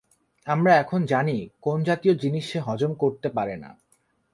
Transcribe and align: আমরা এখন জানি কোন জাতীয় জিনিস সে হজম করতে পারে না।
আমরা 0.47 0.71
এখন 0.77 0.99
জানি 1.05 1.37
কোন 1.61 1.77
জাতীয় 1.83 2.13
জিনিস 2.15 2.43
সে 2.51 2.59
হজম 2.59 2.91
করতে 2.93 3.27
পারে 3.29 3.55
না। 3.57 3.71